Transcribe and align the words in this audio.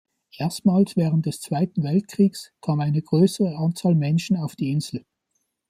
Erstmals 0.35 0.97
während 0.97 1.27
des 1.27 1.41
Zweiten 1.41 1.83
Weltkriegs 1.83 2.51
kam 2.61 2.79
eine 2.79 3.03
größere 3.03 3.55
Anzahl 3.55 3.93
Menschen 3.93 4.35
auf 4.35 4.55
die 4.55 4.71
Insel. 4.71 5.05